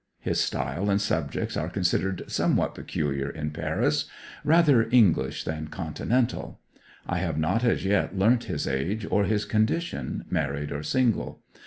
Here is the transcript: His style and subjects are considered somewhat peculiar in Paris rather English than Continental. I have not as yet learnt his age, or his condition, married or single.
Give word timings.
His 0.19 0.39
style 0.39 0.89
and 0.89 0.99
subjects 0.99 1.55
are 1.55 1.69
considered 1.69 2.23
somewhat 2.25 2.73
peculiar 2.73 3.29
in 3.29 3.51
Paris 3.51 4.05
rather 4.43 4.89
English 4.89 5.43
than 5.43 5.67
Continental. 5.67 6.59
I 7.05 7.19
have 7.19 7.37
not 7.37 7.63
as 7.63 7.85
yet 7.85 8.17
learnt 8.17 8.45
his 8.45 8.67
age, 8.67 9.05
or 9.11 9.25
his 9.25 9.45
condition, 9.45 10.25
married 10.27 10.71
or 10.71 10.81
single. 10.81 11.43